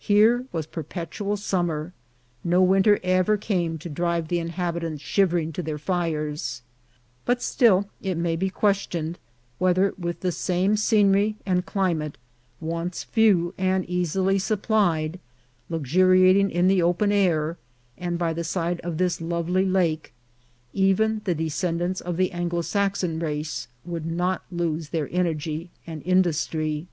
Here 0.00 0.46
was 0.52 0.64
perpetual 0.64 1.36
summer; 1.36 1.92
no 2.42 2.62
winter 2.62 2.98
ever 3.04 3.36
came 3.36 3.76
to 3.76 3.90
drive 3.90 4.28
the 4.28 4.38
inhabitants 4.38 5.02
shivering 5.02 5.52
to 5.52 5.62
their 5.62 5.76
fires; 5.76 6.62
but 7.26 7.42
still 7.42 7.86
it 8.00 8.16
may 8.16 8.36
be 8.36 8.48
questioned 8.48 9.18
whether, 9.58 9.92
with 9.98 10.20
the 10.20 10.32
same 10.32 10.78
scenery 10.78 11.36
and 11.44 11.66
cli 11.66 11.92
mate, 11.92 12.16
wants 12.58 13.04
few 13.04 13.52
and 13.58 13.84
easily 13.84 14.38
supplied, 14.38 15.20
luxuriating 15.68 16.50
in 16.50 16.68
the 16.68 16.80
open 16.80 17.12
air, 17.12 17.58
and 17.98 18.18
by 18.18 18.32
the 18.32 18.44
side 18.44 18.80
of 18.80 18.96
this 18.96 19.20
lovely 19.20 19.66
lake, 19.66 20.14
even 20.72 21.20
the 21.26 21.34
descendants 21.34 22.00
of 22.00 22.16
the 22.16 22.32
Anglo 22.32 22.62
Saxon 22.62 23.18
race 23.18 23.68
would 23.84 24.06
not 24.06 24.42
lose 24.50 24.88
their 24.88 25.10
energy 25.12 25.68
and 25.86 26.02
industry. 26.06 26.86